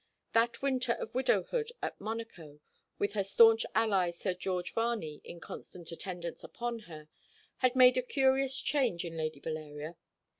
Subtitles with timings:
[0.33, 2.59] That winter of widowhood at Monaco,
[2.97, 7.07] with her staunch ally Sir George Varney in constant attendance upon her,
[7.57, 9.95] had made a curious change in Lady Valeria.